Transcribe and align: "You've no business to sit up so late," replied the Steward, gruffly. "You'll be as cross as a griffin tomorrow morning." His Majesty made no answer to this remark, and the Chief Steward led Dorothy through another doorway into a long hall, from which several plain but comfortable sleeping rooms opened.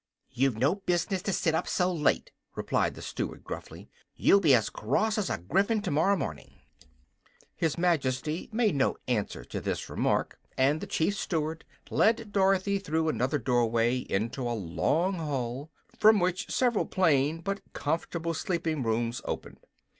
"You've 0.31 0.57
no 0.57 0.73
business 0.77 1.21
to 1.21 1.31
sit 1.31 1.53
up 1.53 1.67
so 1.67 1.93
late," 1.93 2.31
replied 2.55 2.95
the 2.95 3.03
Steward, 3.03 3.43
gruffly. 3.43 3.87
"You'll 4.15 4.39
be 4.39 4.55
as 4.55 4.71
cross 4.71 5.15
as 5.19 5.29
a 5.29 5.37
griffin 5.37 5.79
tomorrow 5.79 6.17
morning." 6.17 6.55
His 7.55 7.77
Majesty 7.77 8.49
made 8.51 8.73
no 8.73 8.97
answer 9.07 9.45
to 9.45 9.61
this 9.61 9.91
remark, 9.91 10.39
and 10.57 10.81
the 10.81 10.87
Chief 10.87 11.15
Steward 11.15 11.65
led 11.91 12.31
Dorothy 12.31 12.79
through 12.79 13.09
another 13.09 13.37
doorway 13.37 13.97
into 13.99 14.41
a 14.49 14.57
long 14.57 15.13
hall, 15.19 15.69
from 15.99 16.19
which 16.19 16.49
several 16.49 16.87
plain 16.87 17.41
but 17.41 17.61
comfortable 17.73 18.33
sleeping 18.33 18.81
rooms 18.81 19.21
opened. 19.25 19.59